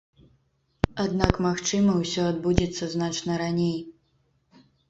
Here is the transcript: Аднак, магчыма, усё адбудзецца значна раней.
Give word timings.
Аднак, 1.03 1.33
магчыма, 1.47 1.91
усё 2.05 2.21
адбудзецца 2.31 2.91
значна 2.97 3.39
раней. 3.43 3.77